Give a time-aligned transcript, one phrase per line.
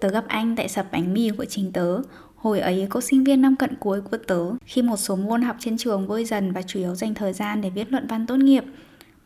[0.00, 2.00] Tớ gặp anh tại sập bánh mì của chính tớ.
[2.36, 5.56] Hồi ấy cô sinh viên năm cận cuối của tớ khi một số môn học
[5.58, 8.36] trên trường vơi dần và chủ yếu dành thời gian để viết luận văn tốt
[8.36, 8.64] nghiệp.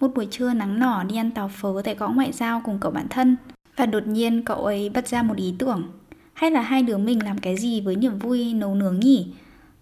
[0.00, 2.90] Một buổi trưa nắng nỏ đi ăn tàu phớ tại gõ ngoại giao cùng cậu
[2.90, 3.36] bạn thân.
[3.76, 5.82] Và đột nhiên cậu ấy bật ra một ý tưởng.
[6.32, 9.26] Hay là hai đứa mình làm cái gì với niềm vui nấu nướng nhỉ?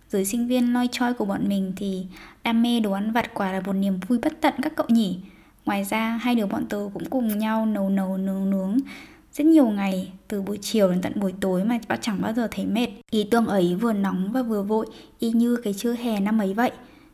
[0.09, 2.07] Giới sinh viên loi choi của bọn mình thì
[2.45, 5.19] đam mê đồ ăn vặt quả là một niềm vui bất tận các cậu nhỉ?
[5.65, 8.77] Ngoài ra, hai đứa bọn tớ cũng cùng nhau nấu nấu nướng nướng
[9.33, 12.49] rất nhiều ngày, từ buổi chiều đến tận buổi tối mà bác chẳng bao giờ
[12.51, 12.89] thấy mệt.
[13.11, 14.87] Ý tưởng ấy vừa nóng và vừa vội,
[15.19, 16.71] y như cái trưa hè năm ấy vậy.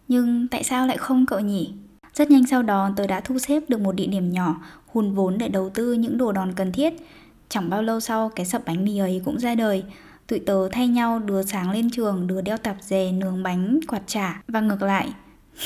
[0.08, 1.72] Nhưng tại sao lại không cậu nhỉ?
[2.14, 5.38] Rất nhanh sau đó, tớ đã thu xếp được một địa điểm nhỏ, hùn vốn
[5.38, 6.94] để đầu tư những đồ đòn cần thiết.
[7.48, 9.84] Chẳng bao lâu sau, cái sập bánh mì ấy cũng ra đời.
[10.26, 14.02] Tụi tớ thay nhau đứa sáng lên trường đứa đeo tạp dề, nướng bánh, quạt
[14.06, 14.42] chả.
[14.48, 15.08] Và ngược lại,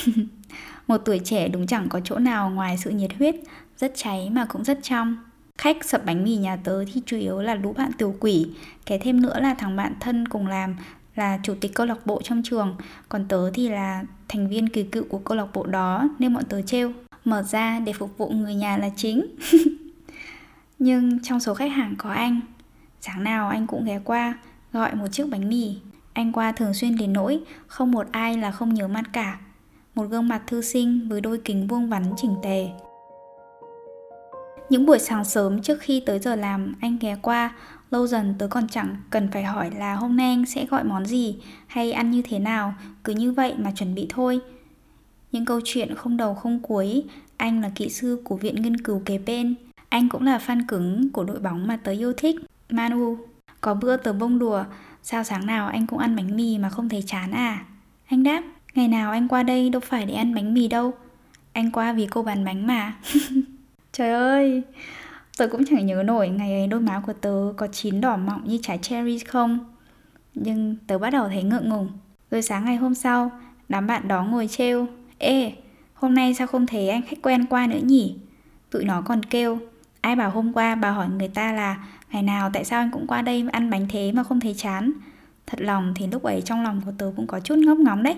[0.86, 3.34] một tuổi trẻ đúng chẳng có chỗ nào ngoài sự nhiệt huyết,
[3.76, 5.16] rất cháy mà cũng rất trong.
[5.60, 8.50] Khách sập bánh mì nhà tớ thì chủ yếu là lũ bạn tiểu quỷ
[8.86, 10.76] Cái thêm nữa là thằng bạn thân cùng làm
[11.14, 12.76] là chủ tịch câu lạc bộ trong trường.
[13.08, 16.44] Còn tớ thì là thành viên kỳ cựu của câu lạc bộ đó nên bọn
[16.48, 16.92] tớ trêu.
[17.24, 19.26] Mở ra để phục vụ người nhà là chính.
[20.78, 22.40] Nhưng trong số khách hàng có anh,
[23.00, 24.38] Sáng nào anh cũng ghé qua,
[24.72, 25.76] gọi một chiếc bánh mì.
[26.12, 29.38] Anh qua thường xuyên đến nỗi không một ai là không nhớ mặt cả.
[29.94, 32.68] Một gương mặt thư sinh với đôi kính vuông vắn chỉnh tề
[34.70, 37.54] những buổi sáng sớm trước khi tới giờ làm anh ghé qua,
[37.90, 41.06] lâu dần tớ còn chẳng cần phải hỏi là hôm nay anh sẽ gọi món
[41.06, 44.40] gì hay ăn như thế nào, cứ như vậy mà chuẩn bị thôi.
[45.32, 47.04] Những câu chuyện không đầu không cuối,
[47.36, 49.54] anh là kỹ sư của viện nghiên cứu kế bên,
[49.88, 52.36] anh cũng là fan cứng của đội bóng mà tớ yêu thích,
[52.70, 53.18] Manu.
[53.60, 54.64] Có bữa tớ bông đùa,
[55.02, 57.64] sao sáng nào anh cũng ăn bánh mì mà không thấy chán à?
[58.06, 58.42] Anh đáp,
[58.74, 60.94] ngày nào anh qua đây đâu phải để ăn bánh mì đâu.
[61.52, 62.96] Anh qua vì cô bán bánh mà.
[63.92, 64.62] Trời ơi,
[65.38, 68.42] tớ cũng chẳng nhớ nổi ngày ấy đôi má của tớ có chín đỏ mọng
[68.44, 69.58] như trái cherry không.
[70.34, 71.88] Nhưng tớ bắt đầu thấy ngượng ngùng.
[72.30, 73.30] Rồi sáng ngày hôm sau,
[73.68, 74.86] đám bạn đó ngồi trêu.
[75.18, 75.52] Ê,
[75.94, 78.16] hôm nay sao không thấy anh khách quen qua nữa nhỉ?
[78.70, 79.58] Tụi nó còn kêu.
[80.00, 83.06] Ai bảo hôm qua bà hỏi người ta là ngày nào tại sao anh cũng
[83.06, 84.92] qua đây ăn bánh thế mà không thấy chán.
[85.46, 88.16] Thật lòng thì lúc ấy trong lòng của tớ cũng có chút ngốc ngóng đấy.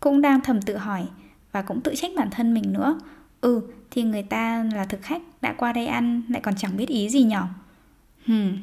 [0.00, 1.06] Cũng đang thầm tự hỏi
[1.52, 3.00] và cũng tự trách bản thân mình nữa
[3.40, 6.88] Ừ, thì người ta là thực khách đã qua đây ăn lại còn chẳng biết
[6.88, 7.42] ý gì nhở.
[8.26, 8.56] Hmm.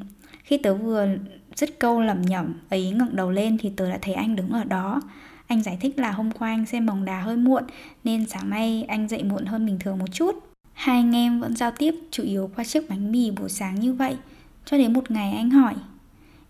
[0.44, 1.08] Khi tớ vừa
[1.56, 4.64] dứt câu lẩm nhẩm ấy ngẩng đầu lên thì tớ đã thấy anh đứng ở
[4.64, 5.02] đó.
[5.48, 7.64] Anh giải thích là hôm qua anh xem bóng đá hơi muộn
[8.04, 10.36] nên sáng nay anh dậy muộn hơn bình thường một chút.
[10.74, 13.94] Hai anh em vẫn giao tiếp chủ yếu qua chiếc bánh mì buổi sáng như
[13.94, 14.18] vậy.
[14.66, 15.74] Cho đến một ngày anh hỏi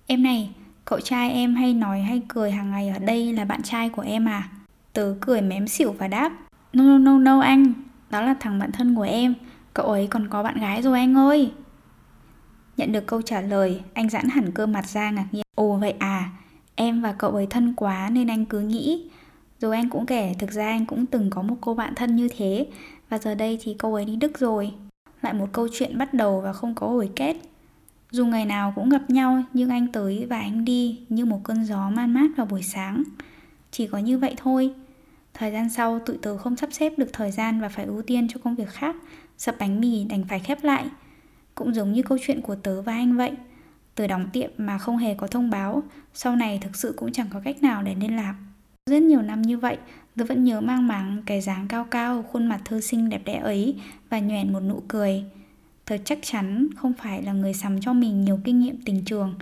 [0.08, 0.50] Em này,
[0.86, 4.02] cậu trai em hay nói hay cười hàng ngày ở đây là bạn trai của
[4.02, 4.50] em à?
[4.94, 6.32] Tớ cười mém xỉu và đáp
[6.74, 7.74] No no no no anh,
[8.10, 9.34] đó là thằng bạn thân của em.
[9.74, 11.52] Cậu ấy còn có bạn gái rồi anh ơi.
[12.78, 15.44] Nhận được câu trả lời, Anh giãn hẳn cơ mặt ra ngạc nhiên.
[15.56, 16.30] Ồ, vậy à?
[16.76, 19.10] Em và cậu ấy thân quá nên anh cứ nghĩ.
[19.60, 22.30] Rồi anh cũng kể, thực ra anh cũng từng có một cô bạn thân như
[22.38, 22.68] thế.
[23.10, 24.74] Và giờ đây thì cô ấy đi Đức rồi.
[25.22, 27.38] Lại một câu chuyện bắt đầu và không có hồi kết.
[28.12, 31.66] Dù ngày nào cũng gặp nhau, Nhưng anh tới và anh đi Như một cơn
[31.66, 33.04] gió man mát vào buổi sáng.
[33.72, 34.74] Chỉ có như vậy thôi.
[35.38, 38.28] Thời gian sau tụi tớ không sắp xếp được thời gian và phải ưu tiên
[38.28, 38.96] cho công việc khác.
[39.38, 40.86] Sập bánh mì, đành phải khép lại.
[41.56, 43.32] Cũng giống như câu chuyện của tớ và anh vậy,
[43.96, 45.84] Tớ đóng tiệm mà không hề có thông báo,
[46.14, 48.36] Sau này thực sự cũng chẳng có cách nào để liên lạc.
[48.86, 49.78] Rất nhiều năm như vậy,
[50.16, 53.40] Tớ vẫn nhớ mang máng cái dáng cao cao, Khuôn mặt thư sinh đẹp đẽ
[53.40, 55.24] ấy Và nhoẻn một nụ cười.
[55.86, 59.36] Tớ chắc chắn không phải là người sắm cho mình nhiều kinh nghiệm tình trường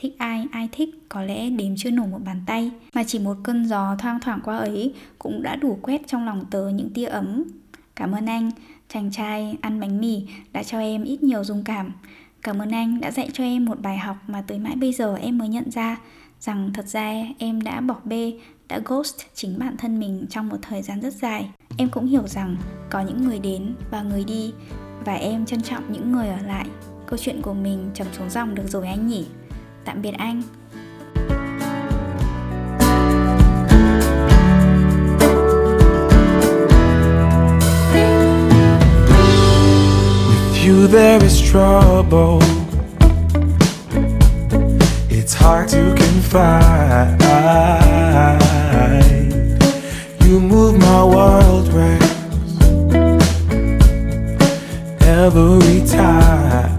[0.00, 3.36] Thích ai, ai thích có lẽ đếm chưa nổ một bàn tay Mà chỉ một
[3.44, 7.06] cơn gió thoang thoảng qua ấy Cũng đã đủ quét trong lòng tớ những tia
[7.06, 7.44] ấm.
[7.96, 8.50] Cảm ơn anh,
[8.88, 10.22] chàng trai ăn bánh mì
[10.52, 11.92] đã cho em ít nhiều dung cảm.
[12.42, 15.16] Cảm ơn anh đã dạy cho em một bài học mà tới mãi bây giờ
[15.16, 15.96] em mới nhận ra
[16.40, 18.32] Rằng thật ra em đã bỏ bê,
[18.68, 21.50] đã ghost chính bản thân mình trong một thời gian rất dài.
[21.76, 22.56] Em cũng hiểu rằng
[22.90, 24.52] có những người đến và người đi
[25.04, 26.66] Và em trân trọng những người ở lại.
[27.06, 29.26] Câu chuyện của mình chầm xuống dòng được rồi anh nhỉ?
[29.84, 30.42] Tạm biệt anh.
[40.28, 42.42] With you there is trouble
[45.28, 47.20] It's hard to confide.
[50.24, 52.02] You move my world right
[55.02, 56.78] every time.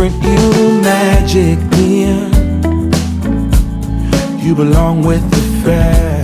[0.00, 2.32] Sprint you magic in.
[4.40, 6.19] You belong with the fairies.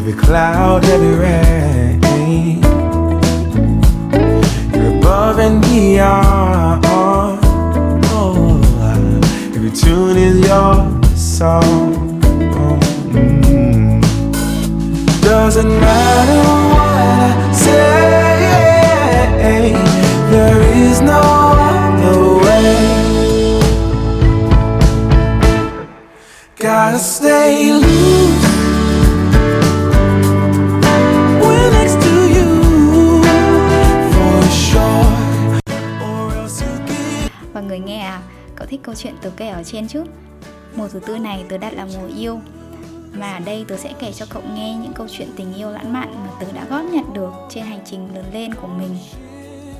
[0.00, 2.00] Every cloud, every rain.
[4.72, 6.86] You're above and beyond.
[8.16, 8.58] Oh,
[9.54, 10.74] every tune is your
[11.14, 12.18] song.
[13.12, 14.00] Mm.
[15.20, 16.42] Doesn't matter
[16.72, 18.42] what I say,
[20.30, 21.20] there is no
[21.72, 22.74] other way.
[26.56, 27.79] Gotta stay
[38.90, 40.04] câu chuyện tớ kể ở trên chứ?
[40.76, 42.40] Mùa thứ tư này tớ đặt là mùa yêu.
[43.12, 45.92] Mà ở đây tớ sẽ kể cho cậu nghe những câu chuyện tình yêu lãng
[45.92, 48.96] mạn mà tớ đã góp nhặt được trên hành trình lớn lên của mình.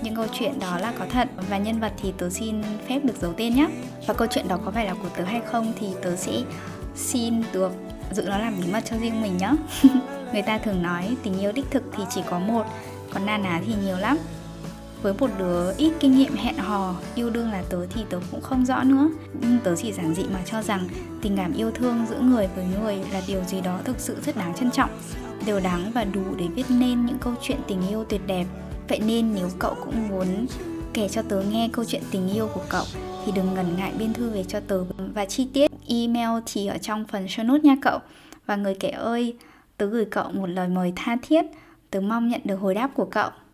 [0.03, 3.17] Những câu chuyện đó là có thật và nhân vật thì tớ xin phép được
[3.21, 3.67] giấu tên nhé.
[4.07, 6.33] Và câu chuyện đó có phải là của tớ hay không thì tớ sẽ
[6.97, 7.73] xin được
[8.13, 9.51] giữ nó làm bí mật cho riêng mình nhé.
[10.33, 12.65] Người ta thường nói tình yêu đích thực thì chỉ có một,
[13.15, 14.19] còn na ná thì nhiều lắm
[15.03, 18.41] với một đứa ít kinh nghiệm hẹn hò, yêu đương là tớ thì tớ cũng
[18.41, 19.09] không rõ nữa.
[19.41, 20.89] Nhưng tớ chỉ giản dị mà cho rằng
[21.23, 24.37] tình cảm yêu thương giữa người với người là điều gì đó thực sự rất
[24.37, 24.91] đáng trân trọng,
[25.47, 28.47] đều đáng và đủ để viết nên những câu chuyện tình yêu tuyệt đẹp.
[28.89, 30.47] Vậy nên nếu cậu cũng muốn
[30.93, 32.85] kể cho tớ nghe câu chuyện tình yêu của cậu,
[33.27, 36.79] thì đừng ngần ngại biên thư về cho tớ và chi tiết email thì ở
[36.79, 37.99] trong phần show notes nha cậu.
[38.47, 39.37] Và người kể ơi,
[39.77, 41.45] tớ gửi cậu một lời mời tha thiết.
[41.91, 43.31] Tớ mong nhận được hồi đáp của cậu.